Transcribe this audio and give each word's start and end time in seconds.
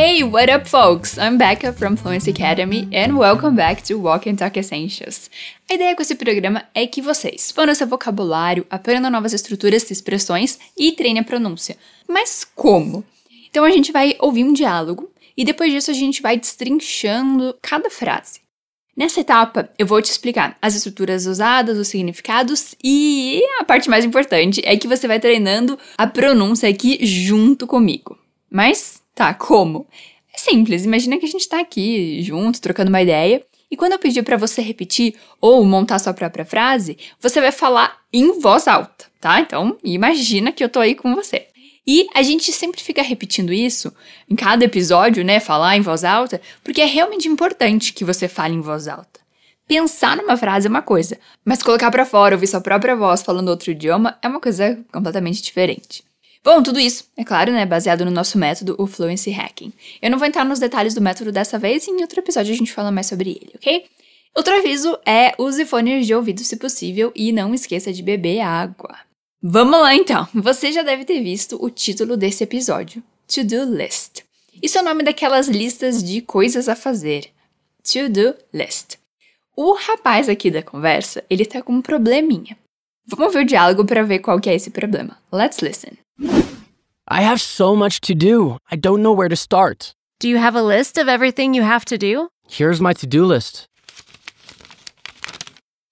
Hey, 0.00 0.22
what 0.22 0.48
up, 0.48 0.68
folks? 0.68 1.18
I'm 1.18 1.36
Becca 1.38 1.72
from 1.72 1.96
Fluency 1.96 2.30
Academy 2.30 2.88
and 2.92 3.18
welcome 3.18 3.56
back 3.56 3.82
to 3.86 3.96
Walk 3.96 4.28
and 4.28 4.36
Talk 4.36 4.56
Essentials. 4.56 5.28
A 5.68 5.74
ideia 5.74 5.96
com 5.96 6.02
esse 6.02 6.14
programa 6.14 6.62
é 6.72 6.86
que 6.86 7.02
vocês 7.02 7.46
expandam 7.46 7.74
seu 7.74 7.84
vocabulário, 7.84 8.64
aprendam 8.70 9.10
novas 9.10 9.32
estruturas 9.32 9.82
de 9.82 9.92
expressões 9.92 10.56
e 10.78 10.92
treinem 10.92 11.22
a 11.22 11.24
pronúncia. 11.24 11.76
Mas 12.06 12.46
como? 12.54 13.04
Então 13.50 13.64
a 13.64 13.70
gente 13.72 13.90
vai 13.90 14.14
ouvir 14.20 14.44
um 14.44 14.52
diálogo 14.52 15.10
e 15.36 15.44
depois 15.44 15.72
disso 15.72 15.90
a 15.90 15.94
gente 15.94 16.22
vai 16.22 16.38
destrinchando 16.38 17.56
cada 17.60 17.90
frase. 17.90 18.38
Nessa 18.96 19.18
etapa, 19.18 19.68
eu 19.76 19.84
vou 19.84 20.00
te 20.00 20.12
explicar 20.12 20.56
as 20.62 20.76
estruturas 20.76 21.26
usadas, 21.26 21.76
os 21.76 21.88
significados 21.88 22.76
e 22.84 23.42
a 23.58 23.64
parte 23.64 23.90
mais 23.90 24.04
importante 24.04 24.62
é 24.64 24.76
que 24.76 24.86
você 24.86 25.08
vai 25.08 25.18
treinando 25.18 25.76
a 25.96 26.06
pronúncia 26.06 26.68
aqui 26.68 27.04
junto 27.04 27.66
comigo. 27.66 28.16
Mas, 28.48 29.02
tá, 29.18 29.34
como? 29.34 29.84
É 30.32 30.38
simples, 30.38 30.84
imagina 30.84 31.18
que 31.18 31.26
a 31.26 31.28
gente 31.28 31.48
tá 31.48 31.58
aqui 31.58 32.22
junto, 32.22 32.60
trocando 32.60 32.88
uma 32.88 33.02
ideia, 33.02 33.44
e 33.68 33.76
quando 33.76 33.92
eu 33.92 33.98
pedir 33.98 34.22
para 34.22 34.36
você 34.36 34.62
repetir 34.62 35.16
ou 35.40 35.64
montar 35.64 35.98
sua 35.98 36.14
própria 36.14 36.44
frase, 36.44 36.96
você 37.20 37.40
vai 37.40 37.50
falar 37.50 37.98
em 38.12 38.38
voz 38.38 38.68
alta, 38.68 39.06
tá? 39.20 39.40
Então, 39.40 39.76
imagina 39.82 40.52
que 40.52 40.62
eu 40.62 40.68
tô 40.68 40.78
aí 40.78 40.94
com 40.94 41.16
você. 41.16 41.48
E 41.84 42.06
a 42.14 42.22
gente 42.22 42.52
sempre 42.52 42.80
fica 42.80 43.02
repetindo 43.02 43.52
isso 43.52 43.92
em 44.30 44.36
cada 44.36 44.64
episódio, 44.64 45.24
né? 45.24 45.40
Falar 45.40 45.76
em 45.76 45.80
voz 45.80 46.04
alta, 46.04 46.40
porque 46.62 46.80
é 46.80 46.86
realmente 46.86 47.26
importante 47.26 47.92
que 47.92 48.04
você 48.04 48.28
fale 48.28 48.54
em 48.54 48.60
voz 48.60 48.86
alta. 48.86 49.18
Pensar 49.66 50.16
numa 50.16 50.36
frase 50.36 50.68
é 50.68 50.70
uma 50.70 50.80
coisa, 50.80 51.18
mas 51.44 51.62
colocar 51.62 51.90
para 51.90 52.06
fora, 52.06 52.36
ouvir 52.36 52.46
sua 52.46 52.60
própria 52.60 52.94
voz 52.94 53.20
falando 53.20 53.48
outro 53.48 53.72
idioma 53.72 54.16
é 54.22 54.28
uma 54.28 54.40
coisa 54.40 54.78
completamente 54.92 55.42
diferente. 55.42 56.07
Bom, 56.44 56.62
tudo 56.62 56.78
isso, 56.78 57.04
é 57.16 57.24
claro, 57.24 57.52
né, 57.52 57.66
baseado 57.66 58.04
no 58.04 58.10
nosso 58.10 58.38
método, 58.38 58.74
o 58.78 58.86
Fluency 58.86 59.30
Hacking. 59.30 59.72
Eu 60.00 60.10
não 60.10 60.18
vou 60.18 60.26
entrar 60.26 60.44
nos 60.44 60.58
detalhes 60.58 60.94
do 60.94 61.00
método 61.00 61.32
dessa 61.32 61.58
vez, 61.58 61.86
em 61.88 62.00
outro 62.00 62.20
episódio 62.20 62.52
a 62.52 62.56
gente 62.56 62.72
fala 62.72 62.90
mais 62.90 63.06
sobre 63.06 63.30
ele, 63.30 63.52
ok? 63.54 63.84
Outro 64.34 64.54
aviso 64.54 64.96
é 65.04 65.34
use 65.38 65.64
fones 65.64 66.06
de 66.06 66.14
ouvido 66.14 66.40
se 66.44 66.56
possível 66.56 67.12
e 67.14 67.32
não 67.32 67.52
esqueça 67.52 67.92
de 67.92 68.02
beber 68.02 68.40
água. 68.40 68.96
Vamos 69.42 69.80
lá 69.80 69.94
então! 69.94 70.28
Você 70.34 70.72
já 70.72 70.82
deve 70.82 71.04
ter 71.04 71.22
visto 71.22 71.62
o 71.62 71.70
título 71.70 72.16
desse 72.16 72.44
episódio: 72.44 73.02
To 73.26 73.44
Do 73.44 73.64
List. 73.64 74.22
Isso 74.62 74.78
é 74.78 74.80
o 74.80 74.84
nome 74.84 75.02
daquelas 75.02 75.48
listas 75.48 76.02
de 76.02 76.20
coisas 76.20 76.68
a 76.68 76.76
fazer. 76.76 77.30
To 77.82 78.08
Do 78.08 78.34
List. 78.52 78.96
O 79.56 79.74
rapaz 79.74 80.28
aqui 80.28 80.50
da 80.50 80.62
conversa, 80.62 81.24
ele 81.28 81.44
tá 81.44 81.60
com 81.60 81.72
um 81.72 81.82
probleminha. 81.82 82.56
Vamos 83.06 83.32
ver 83.32 83.40
o 83.40 83.46
diálogo 83.46 83.84
para 83.84 84.04
ver 84.04 84.20
qual 84.20 84.40
que 84.40 84.50
é 84.50 84.54
esse 84.54 84.70
problema. 84.70 85.18
Let's 85.32 85.58
listen. 85.60 85.98
I 86.20 87.22
have 87.22 87.40
so 87.40 87.74
much 87.76 88.00
to 88.02 88.14
do. 88.14 88.58
I 88.70 88.76
don't 88.76 89.02
know 89.02 89.12
where 89.12 89.28
to 89.28 89.36
start. 89.36 89.94
Do 90.20 90.28
you 90.28 90.36
have 90.38 90.54
a 90.56 90.62
list 90.62 90.98
of 90.98 91.08
everything 91.08 91.54
you 91.54 91.62
have 91.62 91.84
to 91.86 91.98
do? 91.98 92.28
Here's 92.48 92.80
my 92.80 92.92
to 92.94 93.06
do 93.06 93.24
list. 93.24 93.66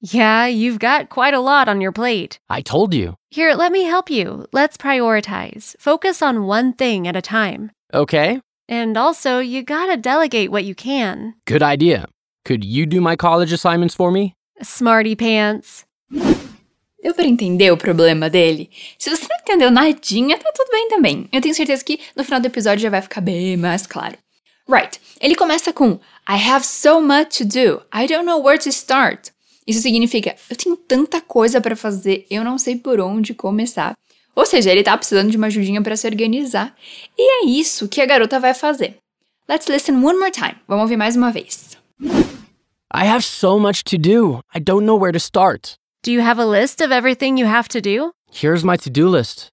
Yeah, 0.00 0.46
you've 0.46 0.78
got 0.78 1.08
quite 1.08 1.34
a 1.34 1.40
lot 1.40 1.68
on 1.68 1.80
your 1.80 1.92
plate. 1.92 2.38
I 2.48 2.60
told 2.60 2.94
you. 2.94 3.14
Here, 3.30 3.54
let 3.54 3.72
me 3.72 3.84
help 3.84 4.10
you. 4.10 4.46
Let's 4.52 4.76
prioritize. 4.76 5.74
Focus 5.80 6.22
on 6.22 6.44
one 6.46 6.72
thing 6.74 7.08
at 7.08 7.16
a 7.16 7.22
time. 7.22 7.70
Okay, 7.94 8.40
And 8.68 8.96
also, 8.96 9.38
you 9.38 9.62
gotta 9.62 9.96
delegate 9.96 10.50
what 10.50 10.64
you 10.64 10.74
can. 10.74 11.34
good 11.46 11.62
idea. 11.62 12.06
Could 12.44 12.64
you 12.64 12.84
do 12.86 13.00
my 13.00 13.16
college 13.16 13.52
assignments 13.52 13.94
for 13.94 14.10
me? 14.10 14.34
Smarty 14.62 15.14
pants. 15.16 15.84
Deu 17.02 17.14
pra 17.14 17.26
entender 17.26 17.70
o 17.70 17.76
problema 17.76 18.28
dele? 18.28 18.70
Se 18.98 19.10
você 19.10 19.26
não 19.28 19.38
entendeu 19.40 19.70
nadinha, 19.70 20.38
tá 20.38 20.50
tudo 20.52 20.70
bem 20.70 20.88
também. 20.88 21.28
Eu 21.32 21.40
tenho 21.40 21.54
certeza 21.54 21.84
que 21.84 22.00
no 22.16 22.24
final 22.24 22.40
do 22.40 22.46
episódio 22.46 22.82
já 22.82 22.90
vai 22.90 23.02
ficar 23.02 23.20
bem 23.20 23.56
mais 23.56 23.86
claro. 23.86 24.16
Right. 24.68 25.00
Ele 25.20 25.36
começa 25.36 25.72
com 25.72 25.92
I 26.28 26.50
have 26.50 26.64
so 26.64 27.00
much 27.00 27.38
to 27.38 27.44
do. 27.44 27.82
I 27.94 28.06
don't 28.08 28.24
know 28.24 28.42
where 28.42 28.58
to 28.58 28.68
start. 28.70 29.28
Isso 29.66 29.80
significa 29.80 30.34
eu 30.48 30.56
tenho 30.56 30.76
tanta 30.76 31.20
coisa 31.20 31.60
pra 31.60 31.76
fazer, 31.76 32.26
eu 32.30 32.44
não 32.44 32.58
sei 32.58 32.76
por 32.76 33.00
onde 33.00 33.34
começar. 33.34 33.94
Ou 34.34 34.44
seja, 34.44 34.70
ele 34.70 34.82
tá 34.82 34.96
precisando 34.96 35.30
de 35.30 35.36
uma 35.36 35.46
ajudinha 35.46 35.82
pra 35.82 35.96
se 35.96 36.06
organizar. 36.06 36.74
E 37.16 37.44
é 37.44 37.46
isso 37.46 37.88
que 37.88 38.00
a 38.00 38.06
garota 38.06 38.38
vai 38.38 38.54
fazer. 38.54 38.96
Let's 39.48 39.66
listen 39.68 39.94
one 40.04 40.18
more 40.18 40.30
time. 40.30 40.56
Vamos 40.66 40.82
ouvir 40.82 40.96
mais 40.96 41.16
uma 41.16 41.30
vez. 41.30 41.78
I 42.00 43.06
have 43.06 43.22
so 43.22 43.58
much 43.58 43.82
to 43.84 43.96
do. 43.96 44.40
I 44.54 44.60
don't 44.60 44.84
know 44.84 44.98
where 44.98 45.12
to 45.12 45.18
start. 45.18 45.76
Do 46.06 46.12
you 46.12 46.20
have 46.20 46.38
a 46.38 46.46
list 46.46 46.80
of 46.80 46.92
everything 46.92 47.36
you 47.36 47.46
have 47.46 47.66
to 47.70 47.80
do? 47.80 48.12
Here's 48.30 48.62
my 48.62 48.76
to 48.76 48.88
do 48.88 49.08
list. 49.08 49.50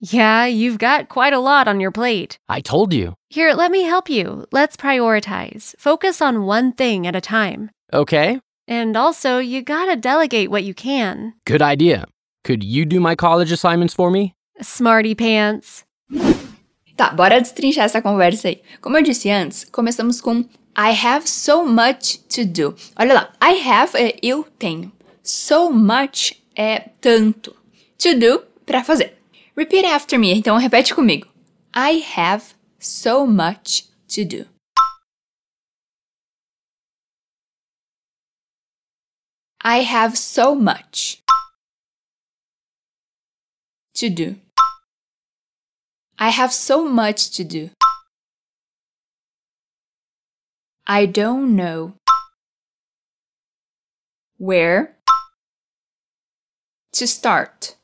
Yeah, 0.00 0.46
you've 0.46 0.78
got 0.78 1.08
quite 1.08 1.32
a 1.32 1.40
lot 1.40 1.66
on 1.66 1.80
your 1.80 1.90
plate. 1.90 2.38
I 2.48 2.60
told 2.60 2.92
you. 2.92 3.14
Here, 3.28 3.52
let 3.54 3.72
me 3.72 3.82
help 3.82 4.08
you. 4.08 4.46
Let's 4.52 4.76
prioritize. 4.76 5.74
Focus 5.80 6.22
on 6.22 6.46
one 6.46 6.70
thing 6.72 7.08
at 7.08 7.16
a 7.16 7.20
time. 7.20 7.70
Okay, 7.92 8.38
And 8.68 8.96
also, 8.96 9.38
you 9.38 9.62
gotta 9.62 9.96
delegate 9.96 10.48
what 10.48 10.62
you 10.62 10.74
can. 10.74 11.32
good 11.44 11.60
idea. 11.60 12.04
Could 12.44 12.62
you 12.62 12.84
do 12.84 13.00
my 13.00 13.16
college 13.16 13.50
assignments 13.50 13.94
for 13.94 14.12
me? 14.12 14.34
Smarty 14.62 15.16
pants. 15.16 15.82
Tá, 16.96 17.10
bora 17.16 17.40
destrinchar 17.40 17.86
essa 17.86 18.00
conversa 18.00 18.46
aí. 18.46 18.62
Como 18.80 18.96
eu 18.96 19.02
disse 19.02 19.28
antes, 19.28 19.64
começamos 19.64 20.20
com 20.20 20.44
I 20.76 20.92
have 20.92 21.28
so 21.28 21.64
much 21.64 22.18
to 22.28 22.44
do. 22.44 22.76
Olha 22.96 23.14
lá, 23.14 23.32
I 23.40 23.60
have 23.68 23.96
é 23.96 24.16
eu 24.22 24.44
tenho. 24.44 24.92
So 25.22 25.70
much 25.70 26.40
é 26.56 26.90
tanto. 27.00 27.56
To 27.98 28.18
do, 28.18 28.40
pra 28.64 28.82
fazer. 28.82 29.18
Repeat 29.56 29.86
after 29.86 30.18
me, 30.18 30.32
então 30.32 30.56
repete 30.56 30.94
comigo. 30.94 31.28
I 31.74 32.02
have 32.16 32.54
so 32.78 33.26
much 33.26 33.88
to 34.08 34.24
do. 34.24 34.46
I 39.62 39.82
have 39.82 40.16
so 40.16 40.54
much 40.54 41.22
to 43.94 44.08
do. 44.08 44.40
I 46.18 46.30
have 46.30 46.54
so 46.54 46.88
much 46.88 47.30
to 47.36 47.44
do. 47.44 47.70
I 50.88 51.06
don't 51.06 51.54
know 51.54 51.94
where 54.38 54.96
to 56.92 57.04
start. 57.04 57.76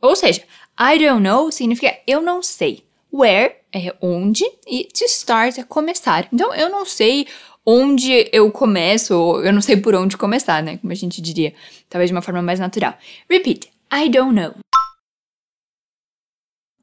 Ou 0.00 0.14
seja, 0.14 0.46
I 0.78 0.98
don't 0.98 1.22
know 1.22 1.50
significa 1.50 1.98
eu 2.06 2.20
não 2.20 2.42
sei. 2.42 2.86
Where 3.12 3.56
é 3.72 3.96
onde 4.00 4.44
e 4.66 4.84
to 4.84 5.04
start 5.04 5.58
é 5.58 5.64
começar. 5.64 6.28
Então 6.32 6.54
eu 6.54 6.68
não 6.68 6.84
sei 6.84 7.26
onde 7.64 8.30
eu 8.32 8.50
começo, 8.52 9.14
ou 9.14 9.44
eu 9.44 9.52
não 9.52 9.60
sei 9.60 9.76
por 9.76 9.94
onde 9.94 10.16
começar, 10.16 10.62
né? 10.62 10.78
Como 10.78 10.92
a 10.92 10.96
gente 10.96 11.20
diria, 11.20 11.52
talvez 11.88 12.08
de 12.10 12.14
uma 12.14 12.22
forma 12.22 12.40
mais 12.40 12.60
natural. 12.60 12.96
Repeat. 13.28 13.72
I 13.92 14.08
don't 14.08 14.34
know. 14.34 14.54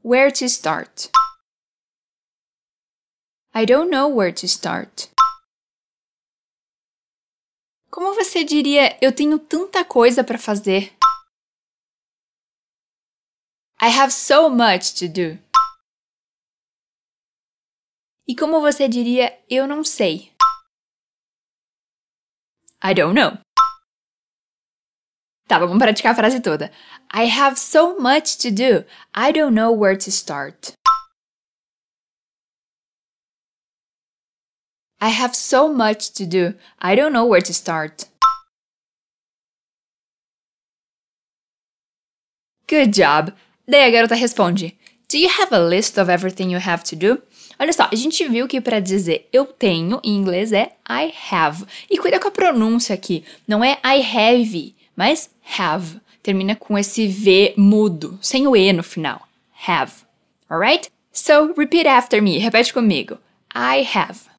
Where 0.03 0.31
to 0.33 0.45
start? 0.45 1.09
I 3.55 3.65
don't 3.65 3.91
know 3.91 4.07
where 4.07 4.33
to 4.33 4.47
start. 4.47 5.09
Como 7.91 8.15
você 8.15 8.43
diria, 8.43 8.97
eu 8.99 9.13
tenho 9.13 9.37
tanta 9.37 9.85
coisa 9.85 10.23
para 10.23 10.39
fazer? 10.39 10.91
I 13.79 13.89
have 13.89 14.11
so 14.11 14.49
much 14.49 14.95
to 14.95 15.07
do. 15.07 15.37
E 18.27 18.35
como 18.35 18.59
você 18.59 18.87
diria, 18.87 19.39
eu 19.47 19.67
não 19.67 19.83
sei? 19.83 20.33
I 22.83 22.95
don't 22.95 23.13
know. 23.13 23.37
Tá, 25.47 25.59
vamos 25.59 25.77
praticar 25.77 26.13
a 26.13 26.15
frase 26.15 26.41
toda. 26.41 26.71
I 27.13 27.29
have 27.29 27.59
so 27.59 27.99
much 27.99 28.39
to 28.39 28.49
do. 28.49 28.83
I 29.13 29.31
don't 29.31 29.53
know 29.53 29.71
where 29.71 29.95
to 29.95 30.09
start. 30.09 30.73
I 35.03 35.09
have 35.09 35.35
so 35.35 35.67
much 35.67 36.13
to 36.13 36.25
do. 36.25 36.53
I 36.79 36.95
don't 36.95 37.11
know 37.11 37.25
where 37.25 37.41
to 37.41 37.53
start. 37.53 38.05
Good 42.69 42.93
job. 42.93 43.33
Daí 43.67 43.83
a 43.83 43.91
garota 43.91 44.15
responde: 44.15 44.77
Do 45.09 45.17
you 45.17 45.27
have 45.27 45.51
a 45.51 45.59
list 45.59 45.97
of 45.97 46.09
everything 46.09 46.51
you 46.51 46.59
have 46.65 46.85
to 46.85 46.95
do? 46.95 47.21
Olha 47.59 47.73
só, 47.73 47.89
a 47.91 47.95
gente 47.95 48.25
viu 48.29 48.47
que 48.47 48.61
para 48.61 48.79
dizer 48.79 49.27
eu 49.33 49.45
tenho 49.45 49.99
em 50.05 50.15
inglês 50.15 50.53
é 50.53 50.71
I 50.89 51.13
have. 51.29 51.65
E 51.89 51.97
cuida 51.97 52.17
com 52.17 52.29
a 52.29 52.31
pronúncia 52.31 52.95
aqui. 52.95 53.25
Não 53.45 53.61
é 53.61 53.77
I 53.83 54.01
have, 54.01 54.75
mas 54.95 55.29
have. 55.59 55.99
Termina 56.23 56.55
com 56.55 56.77
esse 56.77 57.09
V 57.09 57.53
mudo, 57.57 58.17
sem 58.21 58.47
o 58.47 58.55
E 58.55 58.71
no 58.71 58.81
final. 58.81 59.27
Have. 59.67 59.91
Alright? 60.49 60.89
So, 61.11 61.53
repeat 61.57 61.89
after 61.89 62.21
me. 62.21 62.37
Repete 62.37 62.73
comigo. 62.73 63.17
I 63.53 63.85
have. 63.93 64.32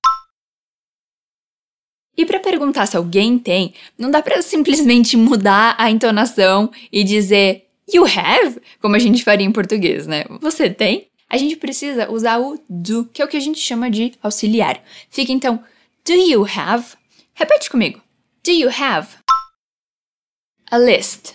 E 2.16 2.24
para 2.24 2.38
perguntar 2.38 2.86
se 2.86 2.96
alguém 2.96 3.38
tem, 3.38 3.74
não 3.98 4.10
dá 4.10 4.22
para 4.22 4.40
simplesmente 4.42 5.16
mudar 5.16 5.74
a 5.78 5.90
entonação 5.90 6.70
e 6.92 7.02
dizer 7.02 7.66
You 7.92 8.04
have? 8.04 8.60
Como 8.80 8.96
a 8.96 8.98
gente 8.98 9.24
faria 9.24 9.46
em 9.46 9.52
português, 9.52 10.06
né? 10.06 10.24
Você 10.40 10.70
tem? 10.70 11.08
A 11.28 11.36
gente 11.36 11.56
precisa 11.56 12.10
usar 12.10 12.38
o 12.38 12.58
do, 12.68 13.06
que 13.06 13.20
é 13.20 13.24
o 13.24 13.28
que 13.28 13.36
a 13.36 13.40
gente 13.40 13.58
chama 13.58 13.90
de 13.90 14.14
auxiliar. 14.22 14.82
Fica 15.10 15.32
então, 15.32 15.62
do 16.04 16.12
you 16.12 16.46
have? 16.46 16.96
Repete 17.34 17.68
comigo. 17.68 18.00
Do 18.44 18.52
you 18.52 18.70
have 18.70 19.08
a 20.70 20.78
list? 20.78 21.34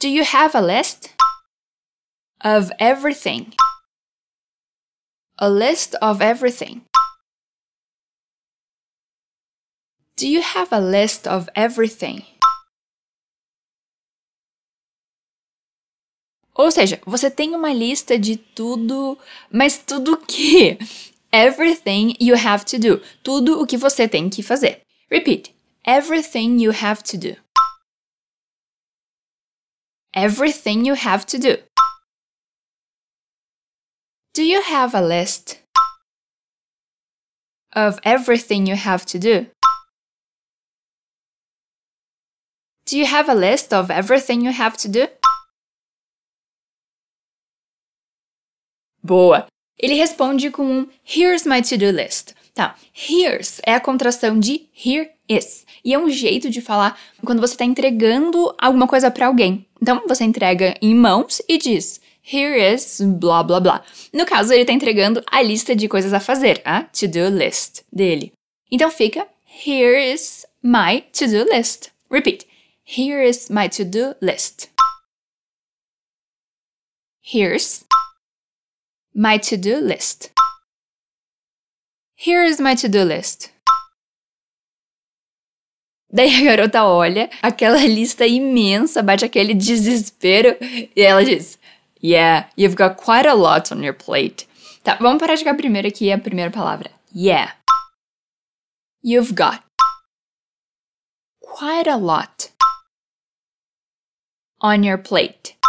Do 0.00 0.08
you 0.08 0.24
have 0.24 0.56
a 0.56 0.60
list 0.60 1.10
of 2.42 2.72
everything? 2.78 3.52
A 5.38 5.48
list 5.48 5.94
of 6.02 6.22
everything. 6.22 6.82
Do 10.20 10.28
you 10.28 10.42
have 10.42 10.70
a 10.70 10.80
list 10.80 11.26
of 11.26 11.48
everything? 11.56 12.26
Ou 16.54 16.70
seja, 16.70 17.00
você 17.06 17.30
tem 17.30 17.54
uma 17.54 17.72
lista 17.72 18.18
de 18.18 18.36
tudo, 18.36 19.18
mas 19.50 19.78
tudo 19.78 20.12
o 20.12 20.16
que? 20.18 20.76
Everything 21.32 22.14
you 22.20 22.36
have 22.36 22.66
to 22.66 22.78
do. 22.78 23.00
Tudo 23.22 23.62
o 23.62 23.66
que 23.66 23.78
você 23.78 24.06
tem 24.06 24.28
que 24.28 24.42
fazer. 24.42 24.82
Repeat. 25.10 25.54
Everything 25.86 26.62
you 26.62 26.70
have 26.70 27.02
to 27.02 27.16
do. 27.16 27.34
Everything 30.14 30.86
you 30.86 30.96
have 30.96 31.24
to 31.24 31.38
do. 31.38 31.56
Do 34.34 34.42
you 34.42 34.60
have 34.60 34.94
a 34.94 35.00
list 35.00 35.62
of 37.74 37.98
everything 38.04 38.68
you 38.68 38.76
have 38.76 39.06
to 39.06 39.18
do? 39.18 39.50
Do 42.90 42.98
you 42.98 43.06
have 43.06 43.30
a 43.30 43.34
list 43.34 43.72
of 43.72 43.88
everything 43.88 44.44
you 44.44 44.50
have 44.50 44.76
to 44.78 44.88
do? 44.88 45.06
Boa! 49.00 49.46
Ele 49.78 49.94
responde 49.94 50.50
com 50.50 50.64
um 50.64 50.88
Here's 51.04 51.46
my 51.46 51.62
to-do 51.62 51.92
list. 51.92 52.34
Tá, 52.52 52.74
here's 52.92 53.60
é 53.64 53.74
a 53.74 53.80
contração 53.80 54.40
de 54.40 54.68
here 54.74 55.08
is. 55.28 55.64
E 55.84 55.94
é 55.94 55.98
um 56.00 56.10
jeito 56.10 56.50
de 56.50 56.60
falar 56.60 56.98
quando 57.24 57.40
você 57.40 57.54
está 57.54 57.64
entregando 57.64 58.52
alguma 58.58 58.88
coisa 58.88 59.08
para 59.08 59.28
alguém. 59.28 59.64
Então, 59.80 60.02
você 60.08 60.24
entrega 60.24 60.74
em 60.82 60.92
mãos 60.92 61.40
e 61.48 61.58
diz 61.58 62.00
Here 62.26 62.74
is 62.74 63.00
blá 63.00 63.44
blá 63.44 63.60
blá. 63.60 63.84
No 64.12 64.26
caso, 64.26 64.52
ele 64.52 64.62
está 64.62 64.72
entregando 64.72 65.22
a 65.30 65.40
lista 65.40 65.76
de 65.76 65.86
coisas 65.86 66.12
a 66.12 66.18
fazer, 66.18 66.60
a 66.64 66.82
to-do 66.82 67.28
list 67.28 67.82
dele. 67.92 68.32
Então 68.68 68.90
fica 68.90 69.28
Here 69.64 70.12
is 70.12 70.44
my 70.60 71.02
to-do 71.12 71.44
list. 71.44 71.90
Repeat. 72.10 72.49
Here 72.92 73.22
is 73.22 73.48
my 73.48 73.68
to-do 73.68 74.14
list. 74.20 74.68
Here's 77.20 77.84
my 79.14 79.38
to-do 79.38 79.76
list. 79.76 80.32
Here 82.16 82.42
is 82.42 82.58
my 82.60 82.74
to-do 82.74 83.04
list. 83.04 83.52
Daí 86.12 86.34
a 86.34 86.56
garota 86.56 86.82
olha 86.82 87.30
aquela 87.40 87.86
lista 87.86 88.26
imensa, 88.26 89.04
bate 89.04 89.24
aquele 89.24 89.54
desespero 89.54 90.56
e 90.60 90.90
ela 90.96 91.24
diz: 91.24 91.60
Yeah, 92.02 92.48
you've 92.56 92.74
got 92.74 92.96
quite 92.96 93.28
a 93.28 93.34
lot 93.34 93.70
on 93.70 93.84
your 93.84 93.94
plate. 93.94 94.48
Tá, 94.82 94.96
vamos 95.00 95.20
parar 95.20 95.36
de 95.36 95.44
jogar 95.44 95.56
primeiro 95.56 95.86
aqui 95.86 96.10
a 96.10 96.18
primeira 96.18 96.50
palavra. 96.50 96.90
Yeah. 97.14 97.52
You've 99.00 99.32
got 99.32 99.62
quite 101.40 101.88
a 101.88 101.96
lot 101.96 102.39
on 104.62 104.84
your 104.84 104.98
plate. 104.98 105.60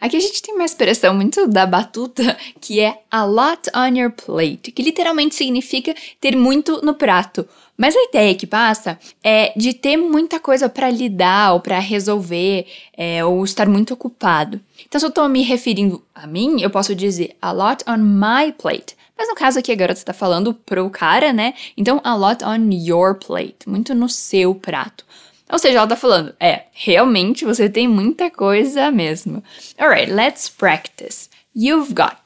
Aqui 0.00 0.16
a 0.16 0.20
gente 0.20 0.40
tem 0.40 0.54
uma 0.54 0.64
expressão 0.64 1.12
muito 1.12 1.46
da 1.46 1.66
batuta 1.66 2.34
que 2.58 2.80
é 2.80 3.02
a 3.10 3.22
lot 3.24 3.70
on 3.76 3.94
your 3.94 4.10
plate, 4.10 4.72
que 4.72 4.82
literalmente 4.82 5.34
significa 5.34 5.94
ter 6.18 6.34
muito 6.34 6.80
no 6.82 6.94
prato. 6.94 7.46
Mas 7.76 7.94
a 7.94 8.04
ideia 8.04 8.34
que 8.34 8.46
passa 8.46 8.98
é 9.22 9.52
de 9.56 9.74
ter 9.74 9.98
muita 9.98 10.40
coisa 10.40 10.70
para 10.70 10.90
lidar 10.90 11.52
ou 11.52 11.60
para 11.60 11.78
resolver, 11.78 12.66
é, 12.96 13.22
ou 13.24 13.44
estar 13.44 13.68
muito 13.68 13.92
ocupado. 13.92 14.58
Então, 14.86 14.98
se 14.98 15.04
eu 15.04 15.10
estou 15.10 15.28
me 15.28 15.42
referindo 15.42 16.02
a 16.14 16.26
mim, 16.26 16.60
eu 16.62 16.70
posso 16.70 16.94
dizer 16.94 17.36
a 17.40 17.52
lot 17.52 17.84
on 17.86 17.98
my 17.98 18.52
plate. 18.52 18.96
Mas 19.16 19.28
no 19.28 19.34
caso 19.34 19.58
aqui 19.58 19.70
a 19.70 19.76
garota 19.76 20.00
está 20.00 20.14
falando 20.14 20.54
pro 20.54 20.88
cara, 20.88 21.30
né? 21.30 21.52
Então, 21.76 22.00
a 22.02 22.14
lot 22.14 22.42
on 22.42 22.70
your 22.70 23.14
plate, 23.16 23.66
muito 23.66 23.94
no 23.94 24.08
seu 24.08 24.54
prato. 24.54 25.04
Ou 25.50 25.58
seja, 25.58 25.78
ela 25.78 25.86
tá 25.86 25.96
falando, 25.96 26.34
é, 26.38 26.66
realmente 26.72 27.44
você 27.44 27.68
tem 27.68 27.88
muita 27.88 28.30
coisa 28.30 28.90
mesmo. 28.90 29.42
Alright, 29.78 30.12
let's 30.12 30.48
practice. 30.48 31.28
You've 31.54 31.92
got 31.94 32.16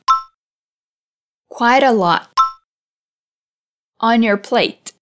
quite 1.49 1.85
a 1.85 1.91
lot 1.91 2.29
on 4.03 4.23
your 4.25 4.39
plate. 4.39 4.93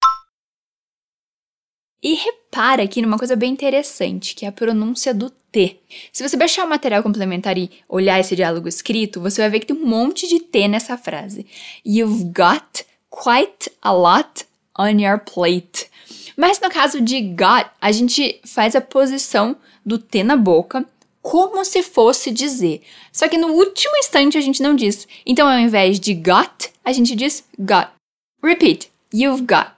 E 2.03 2.15
repara 2.15 2.83
aqui 2.83 3.01
numa 3.01 3.19
coisa 3.19 3.37
bem 3.37 3.53
interessante, 3.53 4.35
que 4.35 4.45
é 4.45 4.49
a 4.49 4.53
pronúncia 4.53 5.15
do 5.15 5.31
T. 5.31 5.81
Se 6.13 6.27
você 6.27 6.37
baixar 6.37 6.65
o 6.65 6.69
material 6.69 7.03
complementar 7.03 7.57
e 7.57 7.71
olhar 7.89 8.19
esse 8.19 8.35
diálogo 8.35 8.67
escrito, 8.67 9.21
você 9.21 9.41
vai 9.41 9.51
ver 9.51 9.61
que 9.61 9.67
tem 9.67 9.77
um 9.77 9.87
monte 9.87 10.27
de 10.27 10.41
T 10.41 10.67
nessa 10.67 10.99
frase. 10.99 11.47
You've 11.87 12.33
got 12.33 12.85
quite 13.09 13.71
a 13.81 13.93
lot 13.93 14.45
on 14.77 15.01
your 15.01 15.19
plate. 15.19 15.92
Mas 16.43 16.59
no 16.59 16.69
caso 16.69 17.01
de 17.01 17.21
got, 17.21 17.71
a 17.81 17.93
gente 17.93 18.41
faz 18.45 18.75
a 18.75 18.81
posição 18.81 19.55
do 19.87 19.97
T 19.97 20.25
na 20.25 20.37
boca 20.37 20.85
como 21.23 21.65
se 21.65 21.85
fosse 21.85 22.33
dizer. 22.33 22.83
Só 23.13 23.29
que 23.29 23.39
no 23.39 23.53
último 23.53 23.97
instante 23.99 24.37
a 24.37 24.41
gente 24.41 24.61
não 24.61 24.75
diz. 24.75 25.07
Então 25.25 25.47
ao 25.47 25.57
invés 25.57 26.01
de 26.01 26.13
got, 26.15 26.69
a 26.85 26.93
gente 26.93 27.15
diz 27.15 27.45
got. 27.57 27.91
Repeat. 28.43 28.91
You've 29.15 29.43
got. 29.43 29.71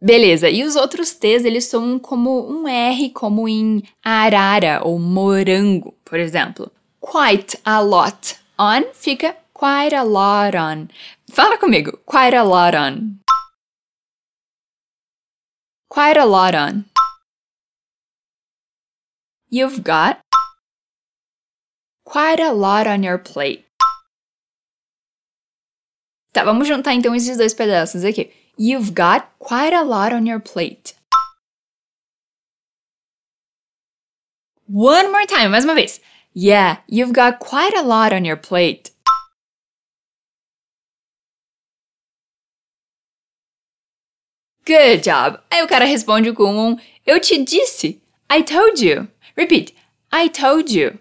Beleza, 0.00 0.48
e 0.48 0.62
os 0.62 0.76
outros 0.76 1.10
T's 1.10 1.44
eles 1.44 1.64
são 1.64 1.98
como 1.98 2.48
um 2.48 2.68
R, 2.68 3.10
como 3.10 3.48
em 3.48 3.82
arara 4.00 4.80
ou 4.84 5.00
morango, 5.00 5.92
por 6.04 6.20
exemplo. 6.20 6.70
Quite 7.00 7.58
a 7.64 7.80
lot 7.80 8.36
on 8.56 8.84
fica 8.92 9.34
quite 9.52 9.92
a 9.92 10.04
lot 10.04 10.56
on. 10.56 10.86
Fala 11.32 11.58
comigo, 11.58 11.98
quite 12.06 12.36
a 12.36 12.44
lot 12.44 12.76
on 12.76 13.23
quite 15.94 16.16
a 16.16 16.26
lot 16.26 16.56
on. 16.56 16.84
You've 19.48 19.84
got 19.84 20.18
quite 22.04 22.40
a 22.40 22.52
lot 22.52 22.88
on 22.88 23.04
your 23.04 23.18
plate. 23.18 23.64
Tá, 26.32 26.42
vamos 26.42 26.66
juntar 26.66 26.94
então 26.94 27.14
esses 27.14 27.36
dois 27.36 27.54
pedaços 27.54 28.04
aqui. 28.04 28.32
You've 28.58 28.92
got 28.92 29.28
quite 29.38 29.72
a 29.72 29.82
lot 29.82 30.12
on 30.12 30.26
your 30.26 30.40
plate. 30.40 30.94
One 34.66 35.12
more 35.12 35.26
time, 35.26 35.50
mais 35.50 35.64
uma 35.64 35.76
vez. 35.76 36.00
Yeah, 36.34 36.78
you've 36.88 37.12
got 37.12 37.38
quite 37.38 37.76
a 37.76 37.82
lot 37.82 38.12
on 38.12 38.24
your 38.24 38.36
plate. 38.36 38.90
Good 44.66 45.02
job! 45.02 45.38
Aí 45.50 45.62
o 45.62 45.68
cara 45.68 45.84
responde 45.84 46.32
com 46.32 46.70
um 46.70 46.78
Eu 47.04 47.20
te 47.20 47.36
disse. 47.44 48.00
I 48.32 48.42
told 48.42 48.82
you. 48.82 49.06
Repeat. 49.36 49.74
I 50.10 50.30
told 50.30 50.74
you. 50.74 50.98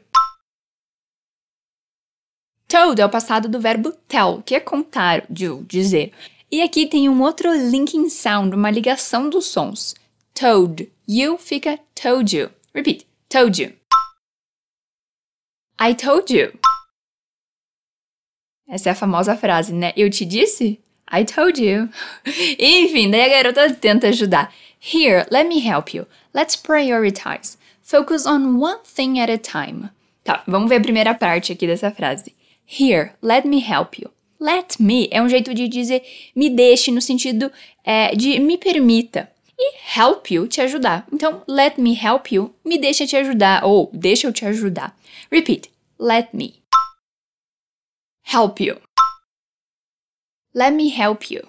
Told 2.67 2.99
é 2.99 3.05
o 3.05 3.09
passado 3.09 3.47
do 3.47 3.61
verbo 3.61 3.91
tell, 4.07 4.41
que 4.45 4.53
é 4.55 4.59
contar, 4.59 5.25
dizer. 5.29 6.11
E 6.51 6.61
aqui 6.61 6.87
tem 6.87 7.07
um 7.07 7.21
outro 7.21 7.53
linking 7.53 8.09
sound, 8.09 8.53
uma 8.53 8.69
ligação 8.69 9.29
dos 9.29 9.45
sons. 9.45 9.95
Told 10.33 10.91
you 11.07 11.37
fica 11.37 11.79
told 11.95 12.35
you. 12.35 12.49
Repeat. 12.73 13.07
Told 13.29 13.61
you. 13.61 13.73
I 15.79 15.95
told 15.95 16.35
you. 16.35 16.51
Essa 18.67 18.89
é 18.89 18.91
a 18.91 18.95
famosa 18.95 19.37
frase, 19.37 19.71
né? 19.71 19.93
Eu 19.95 20.09
te 20.09 20.25
disse? 20.25 20.83
I 21.07 21.23
told 21.23 21.57
you. 21.59 21.89
Enfim, 22.59 23.11
daí 23.11 23.21
a 23.21 23.29
garota 23.29 23.69
tenta 23.75 24.07
ajudar. 24.07 24.49
Here, 24.79 25.25
let 25.31 25.47
me 25.47 25.59
help 25.59 25.93
you. 25.93 26.07
Let's 26.33 26.55
prioritize. 26.55 27.57
Focus 27.81 28.25
on 28.25 28.59
one 28.59 28.79
thing 28.83 29.19
at 29.19 29.29
a 29.29 29.37
time. 29.37 29.91
Tá, 30.23 30.43
vamos 30.47 30.69
ver 30.69 30.77
a 30.77 30.81
primeira 30.81 31.13
parte 31.13 31.51
aqui 31.51 31.67
dessa 31.67 31.91
frase. 31.91 32.33
Here, 32.65 33.13
let 33.21 33.45
me 33.45 33.59
help 33.59 33.99
you. 33.99 34.09
Let 34.39 34.79
me 34.79 35.07
é 35.11 35.21
um 35.21 35.29
jeito 35.29 35.53
de 35.53 35.67
dizer 35.67 36.01
me 36.35 36.49
deixe 36.49 36.91
no 36.91 37.01
sentido 37.01 37.51
é, 37.83 38.15
de 38.15 38.39
me 38.39 38.57
permita. 38.57 39.29
E 39.57 39.75
help 39.97 40.31
you 40.31 40.47
te 40.47 40.59
ajudar. 40.61 41.05
Então, 41.13 41.43
let 41.47 41.77
me 41.77 41.93
help 41.93 42.31
you, 42.31 42.53
me 42.65 42.77
deixa 42.77 43.05
te 43.05 43.15
ajudar 43.15 43.63
ou 43.63 43.89
deixa 43.93 44.27
eu 44.27 44.33
te 44.33 44.45
ajudar. 44.45 44.97
Repeat. 45.31 45.69
Let 45.99 46.29
me 46.33 46.55
help 48.23 48.59
you. 48.59 48.77
Let 50.55 50.73
me 50.73 50.89
help 50.89 51.31
you. 51.31 51.41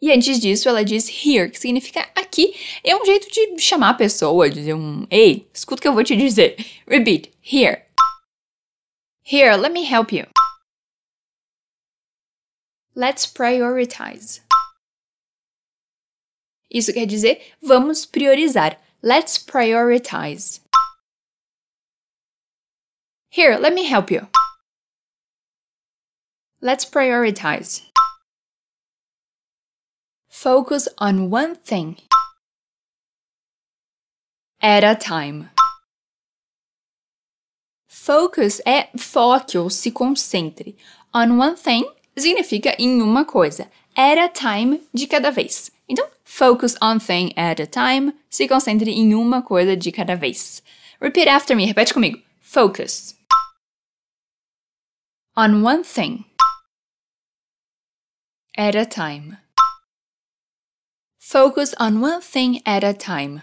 E 0.00 0.10
antes 0.10 0.40
disso, 0.40 0.68
ela 0.68 0.84
diz 0.84 1.06
here, 1.08 1.48
que 1.48 1.60
significa 1.60 2.00
aqui. 2.16 2.54
É 2.82 2.96
um 2.96 3.04
jeito 3.04 3.28
de 3.28 3.60
chamar 3.60 3.90
a 3.90 3.94
pessoa, 3.94 4.50
dizer 4.50 4.74
um 4.74 5.06
Ei, 5.10 5.48
escuta 5.54 5.78
o 5.78 5.82
que 5.82 5.88
eu 5.88 5.92
vou 5.92 6.02
te 6.02 6.16
dizer. 6.16 6.56
Repeat, 6.88 7.30
here. 7.40 7.84
Here, 9.22 9.56
let 9.56 9.72
me 9.72 9.84
help 9.84 10.12
you. 10.12 10.26
Let's 12.96 13.26
prioritize. 13.26 14.42
Isso 16.68 16.92
quer 16.92 17.06
dizer 17.06 17.54
vamos 17.60 18.04
priorizar. 18.04 18.80
Let's 19.02 19.38
prioritize. 19.38 20.60
Here, 23.30 23.56
let 23.58 23.72
me 23.72 23.84
help 23.84 24.10
you. 24.10 24.26
Let's 26.64 26.84
prioritize. 26.84 27.82
Focus 30.28 30.88
on 30.96 31.28
one 31.28 31.56
thing 31.56 31.96
at 34.62 34.84
a 34.84 34.94
time. 34.94 35.50
Focus 37.88 38.60
é 38.64 38.88
ou 39.58 39.70
se 39.70 39.90
concentre. 39.90 40.76
On 41.12 41.36
one 41.36 41.56
thing 41.56 41.84
significa 42.16 42.76
em 42.78 43.02
uma 43.02 43.24
coisa. 43.24 43.68
At 43.96 44.18
a 44.18 44.28
time, 44.28 44.80
de 44.94 45.08
cada 45.08 45.32
vez. 45.32 45.68
Então, 45.88 46.08
focus 46.22 46.76
on 46.80 47.00
thing 47.00 47.32
at 47.36 47.60
a 47.60 47.66
time. 47.66 48.14
Se 48.30 48.46
concentre 48.46 48.92
em 48.92 49.16
uma 49.16 49.42
coisa 49.42 49.76
de 49.76 49.90
cada 49.90 50.14
vez. 50.14 50.62
Repeat 51.00 51.28
after 51.28 51.56
me. 51.56 51.66
Repete 51.66 51.92
comigo. 51.92 52.22
Focus. 52.40 53.16
On 55.36 55.64
one 55.64 55.82
thing. 55.82 56.24
At 58.56 58.76
a 58.76 58.84
time. 58.84 59.38
Focus 61.18 61.72
on 61.80 62.02
one 62.02 62.20
thing 62.20 62.60
at 62.66 62.84
a 62.84 62.92
time. 62.92 63.40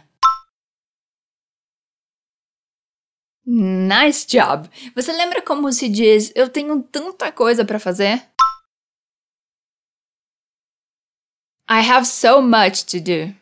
Nice 3.44 4.24
job! 4.28 4.70
Você 4.96 5.12
lembra 5.12 5.42
como 5.42 5.74
se 5.74 5.90
diz 5.90 6.32
eu 6.36 6.48
tenho 6.48 6.84
tanta 6.84 7.32
coisa 7.32 7.66
para 7.66 7.80
fazer? 7.80 8.22
I 11.68 11.82
have 11.82 12.06
so 12.06 12.40
much 12.40 12.86
to 12.86 13.00
do. 13.00 13.36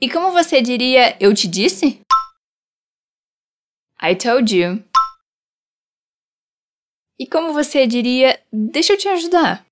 E 0.00 0.08
como 0.10 0.32
você 0.32 0.62
diria 0.62 1.14
eu 1.20 1.34
te 1.34 1.46
disse? 1.46 2.00
I 4.00 4.14
told 4.14 4.50
you. 4.56 4.82
E 7.22 7.26
como 7.28 7.52
você 7.52 7.86
diria 7.86 8.42
deixa 8.52 8.94
eu 8.94 8.98
te 8.98 9.06
ajudar? 9.06 9.64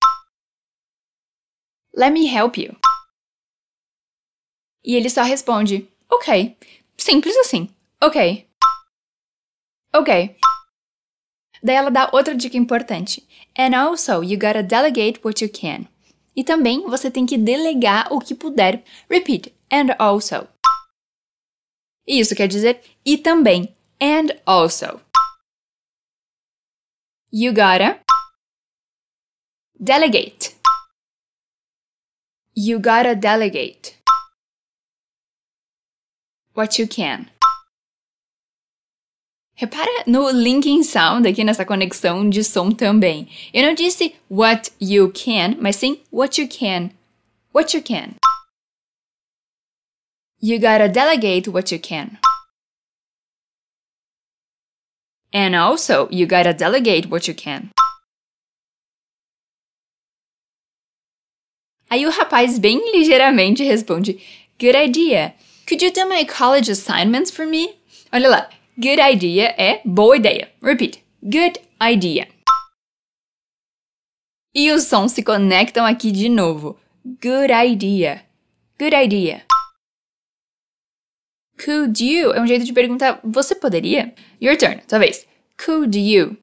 Let 1.93 2.13
me 2.13 2.33
help 2.33 2.57
you. 2.57 2.77
E 4.85 4.95
ele 4.95 5.11
só 5.11 5.25
responde 5.25 5.89
ok. 6.09 6.57
Simples 6.97 7.37
assim. 7.39 7.69
Ok. 8.01 8.49
Ok. 9.93 10.37
Daí 11.61 11.75
ela 11.75 11.91
dá 11.91 12.09
outra 12.13 12.37
dica 12.37 12.57
importante. 12.57 13.27
And 13.59 13.77
also, 13.77 14.23
you 14.23 14.39
gotta 14.39 14.63
delegate 14.63 15.19
what 15.25 15.45
you 15.45 15.51
can. 15.51 15.89
E 16.37 16.45
também 16.45 16.87
você 16.87 17.11
tem 17.11 17.27
que 17.27 17.37
delegar 17.37 18.13
o 18.13 18.21
que 18.21 18.33
puder. 18.33 18.85
Repeat. 19.11 19.53
And 19.73 19.97
also. 19.99 20.47
Isso 22.07 22.37
quer 22.37 22.47
dizer 22.47 22.81
e 23.05 23.19
também. 23.19 23.75
And 24.01 24.37
also. 24.47 25.01
You 27.33 27.53
gotta 27.53 28.01
delegate. 29.81 30.57
You 32.57 32.81
gotta 32.81 33.15
delegate 33.15 33.97
what 36.55 36.77
you 36.81 36.89
can. 36.89 37.31
Repara 39.55 39.87
no 40.09 40.29
linking 40.33 40.83
sound 40.83 41.29
aqui 41.29 41.45
nessa 41.45 41.65
conexão 41.65 42.29
de 42.29 42.43
som 42.43 42.73
também. 42.73 43.29
Eu 43.55 43.63
não 43.63 43.75
disse 43.75 44.17
what 44.29 44.73
you 44.81 45.13
can, 45.13 45.55
mas 45.61 45.77
sim 45.77 46.01
what 46.11 46.41
you 46.41 46.49
can. 46.49 46.91
What 47.55 47.77
you 47.77 47.83
can. 47.85 48.17
You 50.43 50.59
gotta 50.59 50.89
delegate 50.89 51.49
what 51.49 51.73
you 51.73 51.81
can. 51.81 52.19
And 55.33 55.55
also, 55.55 56.09
you 56.11 56.27
gotta 56.27 56.53
delegate 56.53 57.09
what 57.09 57.29
you 57.29 57.35
can. 57.35 57.71
Aí 61.89 62.07
o 62.07 62.11
rapaz 62.11 62.59
bem 62.59 62.93
ligeiramente 62.93 63.65
responde: 63.65 64.21
Good 64.59 64.77
idea. 64.77 65.35
Could 65.67 65.85
you 65.85 65.93
do 65.93 66.09
my 66.09 66.25
college 66.25 66.71
assignments 66.71 67.31
for 67.31 67.47
me? 67.47 67.75
Olha 68.13 68.29
lá, 68.29 68.51
good 68.77 69.01
idea 69.01 69.55
é 69.57 69.81
boa 69.85 70.17
ideia. 70.17 70.51
Repeat. 70.63 71.03
Good 71.23 71.61
idea. 71.81 72.29
E 74.55 74.73
os 74.73 74.85
sons 74.85 75.13
se 75.13 75.23
conectam 75.23 75.87
aqui 75.87 76.11
de 76.11 76.29
novo. 76.29 76.77
Good 77.05 77.53
idea. 77.53 78.25
Good 78.79 78.95
idea. 78.95 79.45
Could 81.63 82.03
you 82.03 82.33
é 82.33 82.41
um 82.41 82.47
jeito 82.47 82.65
de 82.65 82.73
perguntar 82.73 83.21
você 83.23 83.55
poderia? 83.55 84.15
Your 84.41 84.57
turn, 84.57 84.81
talvez. 84.89 85.27
Could 85.63 85.99
you? 85.99 86.39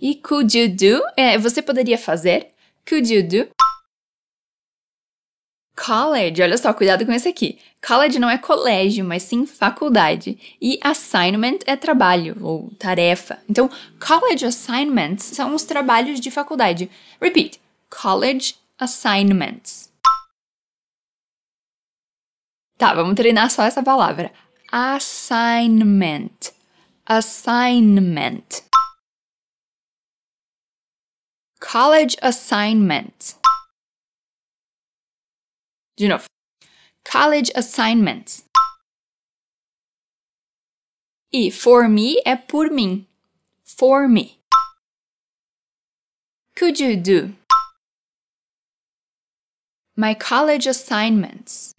E 0.00 0.14
could 0.14 0.58
you 0.58 0.68
do 0.68 1.02
é 1.14 1.36
você 1.36 1.60
poderia 1.60 1.98
fazer? 1.98 2.52
Could 2.88 3.12
you 3.12 3.22
do? 3.22 3.50
College, 5.76 6.42
olha 6.42 6.56
só, 6.56 6.72
cuidado 6.72 7.04
com 7.04 7.12
esse 7.12 7.28
aqui. 7.28 7.58
College 7.86 8.18
não 8.18 8.28
é 8.28 8.38
colégio, 8.38 9.04
mas 9.04 9.22
sim 9.22 9.46
faculdade. 9.46 10.56
E 10.60 10.80
assignment 10.82 11.58
é 11.66 11.76
trabalho 11.76 12.36
ou 12.40 12.70
tarefa. 12.78 13.38
Então, 13.48 13.70
college 14.00 14.44
assignments 14.44 15.24
são 15.24 15.54
os 15.54 15.62
trabalhos 15.62 16.20
de 16.20 16.30
faculdade. 16.30 16.90
Repeat. 17.20 17.60
College 17.90 18.56
assignments. 18.78 19.88
Tá, 22.78 22.94
vamos 22.94 23.16
treinar 23.16 23.50
só 23.50 23.64
essa 23.64 23.82
palavra. 23.82 24.32
Assignment. 24.70 26.52
Assignment. 27.04 28.62
College 31.60 32.16
assignment. 32.22 33.36
De 35.96 36.06
novo. 36.06 36.26
College 37.04 37.50
assignments. 37.56 38.44
E 41.32 41.50
for 41.50 41.88
me 41.88 42.22
é 42.24 42.36
por 42.36 42.70
mim. 42.70 43.08
For 43.64 44.06
me. 44.06 44.38
Could 46.56 46.80
you 46.80 46.96
do? 46.96 47.34
My 49.96 50.14
college 50.14 50.68
assignments. 50.68 51.74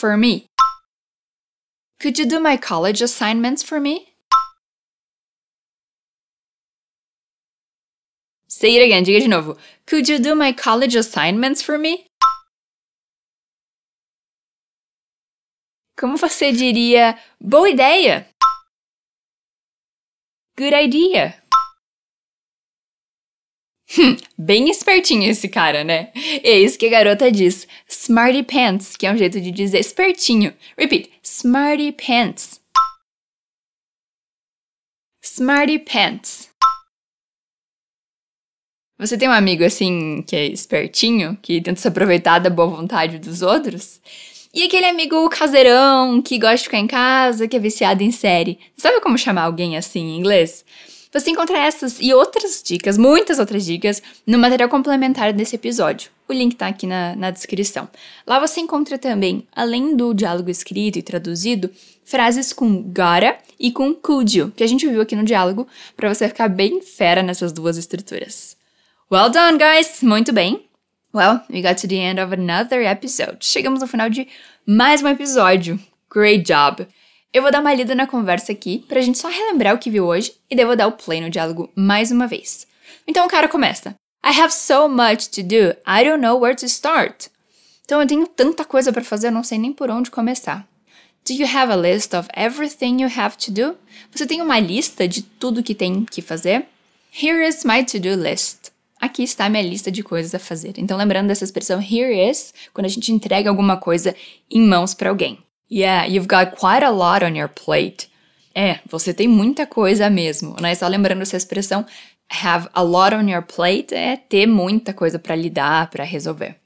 For 0.00 0.16
me. 0.16 0.46
Could 2.00 2.18
you 2.18 2.24
do 2.24 2.40
my 2.40 2.56
college 2.56 3.02
assignments 3.02 3.62
for 3.62 3.78
me? 3.78 4.14
Say 8.48 8.76
it 8.76 8.82
again, 8.82 9.04
diga 9.04 9.20
de 9.20 9.28
novo. 9.28 9.58
Could 9.84 10.08
you 10.08 10.18
do 10.18 10.34
my 10.34 10.52
college 10.54 10.96
assignments 10.96 11.60
for 11.60 11.76
me? 11.76 12.06
Como 15.98 16.16
você 16.16 16.50
diria 16.50 17.18
boa 17.38 17.68
ideia? 17.68 18.26
Good 20.56 20.72
idea. 20.72 21.34
Hum, 23.98 24.16
bem 24.38 24.70
espertinho 24.70 25.28
esse 25.28 25.48
cara, 25.48 25.82
né? 25.82 26.12
É 26.44 26.58
isso 26.58 26.78
que 26.78 26.86
a 26.86 26.90
garota 26.90 27.30
diz. 27.30 27.66
Smarty 27.88 28.44
pants, 28.44 28.96
que 28.96 29.06
é 29.06 29.12
um 29.12 29.16
jeito 29.16 29.40
de 29.40 29.50
dizer 29.50 29.80
espertinho. 29.80 30.54
Repeat. 30.78 31.10
Smarty 31.22 31.92
pants. 31.92 32.60
Smarty 35.22 35.78
pants. 35.80 36.50
Você 38.96 39.16
tem 39.16 39.28
um 39.28 39.32
amigo 39.32 39.64
assim 39.64 40.22
que 40.22 40.36
é 40.36 40.46
espertinho, 40.46 41.36
que 41.42 41.60
tenta 41.60 41.80
se 41.80 41.88
aproveitar 41.88 42.38
da 42.38 42.50
boa 42.50 42.68
vontade 42.68 43.18
dos 43.18 43.42
outros? 43.42 44.00
E 44.52 44.62
aquele 44.62 44.86
amigo 44.86 45.28
caseirão 45.30 46.20
que 46.20 46.38
gosta 46.38 46.56
de 46.56 46.64
ficar 46.64 46.78
em 46.78 46.86
casa, 46.86 47.48
que 47.48 47.56
é 47.56 47.58
viciado 47.60 48.02
em 48.02 48.10
série. 48.10 48.58
Sabe 48.76 49.00
como 49.00 49.16
chamar 49.16 49.44
alguém 49.44 49.76
assim 49.76 50.00
em 50.00 50.18
inglês? 50.18 50.64
Você 51.12 51.30
encontra 51.30 51.58
essas 51.58 51.98
e 52.00 52.14
outras 52.14 52.62
dicas, 52.62 52.96
muitas 52.96 53.40
outras 53.40 53.64
dicas, 53.64 54.00
no 54.24 54.38
material 54.38 54.68
complementar 54.68 55.32
desse 55.32 55.56
episódio. 55.56 56.10
O 56.28 56.32
link 56.32 56.54
tá 56.54 56.68
aqui 56.68 56.86
na, 56.86 57.16
na 57.16 57.32
descrição. 57.32 57.88
Lá 58.24 58.38
você 58.38 58.60
encontra 58.60 58.96
também, 58.96 59.46
além 59.52 59.96
do 59.96 60.14
diálogo 60.14 60.48
escrito 60.48 61.00
e 61.00 61.02
traduzido, 61.02 61.68
frases 62.04 62.52
com 62.52 62.80
gotta 62.82 63.36
e 63.58 63.72
com 63.72 63.92
could 63.92 64.38
you, 64.38 64.52
que 64.54 64.62
a 64.62 64.66
gente 64.68 64.86
viu 64.86 65.00
aqui 65.00 65.16
no 65.16 65.24
diálogo, 65.24 65.66
para 65.96 66.12
você 66.12 66.28
ficar 66.28 66.48
bem 66.48 66.80
fera 66.80 67.24
nessas 67.24 67.52
duas 67.52 67.76
estruturas. 67.76 68.56
Well 69.10 69.30
done, 69.30 69.58
guys! 69.58 70.02
Muito 70.02 70.32
bem! 70.32 70.64
Well, 71.12 71.40
we 71.50 71.60
got 71.60 71.80
to 71.80 71.88
the 71.88 71.96
end 71.96 72.20
of 72.20 72.32
another 72.32 72.82
episode. 72.82 73.38
Chegamos 73.40 73.80
no 73.80 73.88
final 73.88 74.08
de 74.08 74.28
mais 74.64 75.02
um 75.02 75.08
episódio. 75.08 75.80
Great 76.08 76.44
job! 76.44 76.86
Eu 77.32 77.42
vou 77.42 77.52
dar 77.52 77.60
uma 77.60 77.72
lida 77.72 77.94
na 77.94 78.08
conversa 78.08 78.50
aqui 78.50 78.84
pra 78.88 79.00
gente 79.00 79.16
só 79.16 79.28
relembrar 79.28 79.72
o 79.72 79.78
que 79.78 79.88
viu 79.88 80.04
hoje 80.04 80.34
e 80.50 80.56
daí 80.56 80.64
vou 80.64 80.74
dar 80.74 80.88
o 80.88 80.92
play 80.92 81.20
no 81.20 81.30
diálogo 81.30 81.70
mais 81.76 82.10
uma 82.10 82.26
vez. 82.26 82.66
Então 83.06 83.24
o 83.24 83.28
cara 83.28 83.46
começa: 83.46 83.94
I 84.24 84.40
have 84.40 84.52
so 84.52 84.88
much 84.88 85.28
to 85.28 85.42
do, 85.44 85.70
I 85.86 86.04
don't 86.04 86.20
know 86.20 86.40
where 86.40 86.56
to 86.56 86.66
start. 86.66 87.28
Então 87.84 88.00
eu 88.00 88.06
tenho 88.06 88.26
tanta 88.26 88.64
coisa 88.64 88.92
para 88.92 89.04
fazer, 89.04 89.28
eu 89.28 89.32
não 89.32 89.44
sei 89.44 89.58
nem 89.58 89.72
por 89.72 89.90
onde 89.90 90.10
começar. 90.10 90.66
Do 91.24 91.32
you 91.32 91.46
have 91.46 91.70
a 91.70 91.76
list 91.76 92.14
of 92.14 92.28
everything 92.36 93.00
you 93.00 93.10
have 93.16 93.36
to 93.36 93.52
do? 93.52 93.76
Você 94.10 94.26
tem 94.26 94.42
uma 94.42 94.58
lista 94.58 95.06
de 95.06 95.22
tudo 95.22 95.62
que 95.62 95.74
tem 95.74 96.04
que 96.04 96.20
fazer? 96.20 96.66
Here 97.22 97.46
is 97.46 97.64
my 97.64 97.84
to-do 97.84 98.16
list. 98.16 98.70
Aqui 99.00 99.22
está 99.22 99.46
a 99.46 99.48
minha 99.48 99.62
lista 99.62 99.90
de 99.90 100.02
coisas 100.02 100.34
a 100.34 100.38
fazer. 100.38 100.74
Então, 100.78 100.96
lembrando 100.96 101.28
dessa 101.28 101.44
expressão 101.44 101.80
here 101.80 102.28
is, 102.28 102.52
quando 102.74 102.86
a 102.86 102.88
gente 102.88 103.12
entrega 103.12 103.48
alguma 103.48 103.76
coisa 103.76 104.16
em 104.50 104.62
mãos 104.62 104.94
para 104.94 105.10
alguém. 105.10 105.38
Yeah, 105.70 106.06
you've 106.06 106.26
got 106.26 106.56
quite 106.58 106.84
a 106.84 106.90
lot 106.90 107.24
on 107.24 107.36
your 107.36 107.48
plate. 107.48 108.10
É, 108.54 108.80
você 108.86 109.14
tem 109.14 109.28
muita 109.28 109.66
coisa 109.66 110.10
mesmo, 110.10 110.56
né? 110.60 110.74
Só 110.74 110.88
lembrando 110.88 111.22
essa 111.22 111.36
expressão 111.36 111.86
have 112.30 112.68
a 112.74 112.82
lot 112.82 113.12
on 113.12 113.28
your 113.28 113.42
plate 113.42 113.92
é 113.92 114.16
ter 114.16 114.46
muita 114.46 114.94
coisa 114.94 115.18
para 115.18 115.34
lidar, 115.34 115.90
para 115.90 116.04
resolver. 116.04 116.56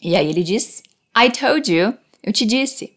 E 0.00 0.14
aí 0.14 0.28
ele 0.28 0.42
diz: 0.42 0.82
I 1.16 1.30
told 1.30 1.72
you, 1.72 1.94
eu 2.22 2.32
te 2.32 2.44
disse. 2.44 2.92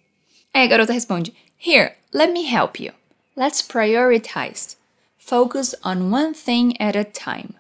Aí 0.53 0.63
a 0.63 0.67
garota 0.67 0.93
responde: 0.93 1.34
Here, 1.65 1.96
let 2.13 2.31
me 2.31 2.46
help 2.46 2.79
you. 2.79 2.93
Let's 3.36 3.62
prioritize. 3.62 4.75
Focus 5.17 5.75
on 5.84 6.12
one 6.12 6.34
thing 6.34 6.74
at 6.79 6.96
a 6.96 7.03
time. 7.03 7.55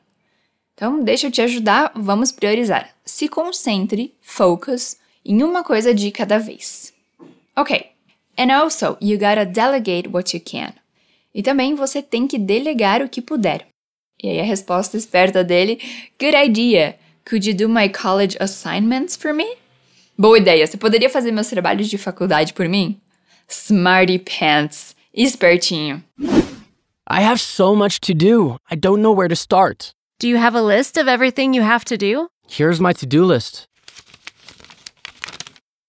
Então, 0.73 1.03
deixa 1.03 1.27
eu 1.27 1.31
te 1.31 1.41
ajudar, 1.41 1.91
vamos 1.95 2.31
priorizar. 2.31 2.95
Se 3.03 3.27
concentre, 3.27 4.13
focus, 4.21 4.97
em 5.25 5.41
uma 5.41 5.63
coisa 5.63 5.93
de 5.93 6.11
cada 6.11 6.37
vez. 6.37 6.93
Ok. 7.57 7.91
And 8.37 8.51
also, 8.51 8.97
you 9.01 9.17
gotta 9.17 9.45
delegate 9.45 10.09
what 10.09 10.35
you 10.35 10.41
can. 10.43 10.73
E 11.33 11.41
também 11.41 11.73
você 11.73 12.01
tem 12.01 12.27
que 12.27 12.37
delegar 12.37 13.01
o 13.01 13.09
que 13.09 13.21
puder. 13.21 13.65
E 14.21 14.29
aí 14.29 14.39
a 14.39 14.43
resposta 14.43 14.95
esperta 14.95 15.43
dele: 15.43 15.79
Good 16.19 16.35
idea. 16.35 16.95
Could 17.27 17.49
you 17.49 17.55
do 17.55 17.67
my 17.67 17.89
college 17.89 18.37
assignments 18.39 19.15
for 19.17 19.33
me? 19.33 19.57
Boa 20.17 20.37
ideia. 20.37 20.65
Você 20.65 20.77
poderia 20.77 21.09
fazer 21.09 21.31
meus 21.31 21.47
trabalhos 21.47 21.89
de 21.89 21.97
faculdade 21.97 22.53
por 22.53 22.69
mim? 22.69 22.99
Smarty 23.49 24.19
pants. 24.19 24.95
Espertinho. 25.13 26.03
I 27.09 27.21
have 27.21 27.39
so 27.39 27.75
much 27.75 27.99
to 28.01 28.13
do. 28.13 28.57
I 28.69 28.75
don't 28.75 29.01
know 29.01 29.15
where 29.15 29.29
to 29.29 29.35
start. 29.35 29.91
Do 30.19 30.27
you 30.27 30.37
have 30.37 30.55
a 30.55 30.61
list 30.61 30.97
of 30.97 31.07
everything 31.07 31.53
you 31.53 31.63
have 31.63 31.85
to 31.85 31.97
do? 31.97 32.27
Here's 32.47 32.79
my 32.79 32.93
to 32.93 33.05
do 33.05 33.25
list. 33.25 33.67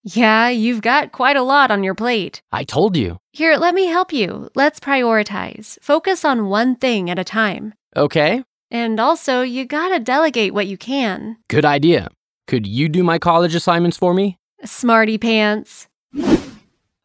Yeah, 0.05 0.49
you've 0.49 0.81
got 0.81 1.13
quite 1.13 1.37
a 1.37 1.43
lot 1.43 1.71
on 1.71 1.83
your 1.85 1.95
plate. 1.95 2.41
I 2.53 2.65
told 2.65 2.97
you. 2.97 3.19
Here, 3.33 3.57
let 3.57 3.75
me 3.75 3.87
help 3.87 4.13
you. 4.13 4.49
Let's 4.55 4.81
prioritize. 4.81 5.79
Focus 5.83 6.25
on 6.25 6.49
one 6.49 6.77
thing 6.77 7.11
at 7.11 7.19
a 7.19 7.25
time. 7.25 7.75
Okay, 7.97 8.45
And 8.71 9.01
also, 9.01 9.41
you 9.43 9.65
gotta 9.65 9.99
delegate 9.99 10.53
what 10.55 10.67
you 10.67 10.77
can. 10.77 11.37
good 11.49 11.65
idea. 11.65 12.09
Could 12.47 12.67
you 12.67 12.89
do 12.89 13.03
my 13.03 13.19
college 13.19 13.55
assignments 13.55 13.97
for 13.97 14.13
me? 14.15 14.39
Smarty 14.65 15.19
pants. 15.19 15.89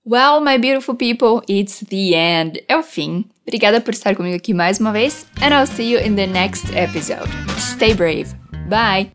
Well, 0.05 0.41
my 0.41 0.57
beautiful 0.57 0.95
people, 0.95 1.41
it's 1.47 1.79
the 1.79 2.13
end. 2.15 2.59
É 2.69 2.75
o 2.77 2.83
fim. 2.83 3.25
Obrigada 3.47 3.79
por 3.81 3.93
estar 3.93 4.15
comigo 4.15 4.35
aqui 4.35 4.53
mais 4.53 4.79
uma 4.79 4.91
vez, 4.91 5.25
and 5.41 5.53
I'll 5.53 5.65
see 5.67 5.89
you 5.89 5.99
in 5.99 6.15
the 6.15 6.27
next 6.27 6.65
episode. 6.75 7.29
Stay 7.57 7.93
brave. 7.93 8.33
Bye. 8.69 9.11